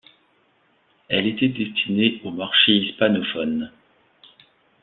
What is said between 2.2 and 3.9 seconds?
au marché hispanophone.